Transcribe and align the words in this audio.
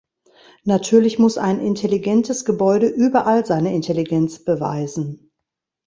Natürlich 0.63 1.19
muss 1.19 1.37
ein 1.37 1.59
intelligentes 1.59 2.43
Gebäude 2.43 2.87
überall 2.87 3.45
seine 3.45 3.75
Intelligenz 3.75 4.43
beweisen. 4.43 5.29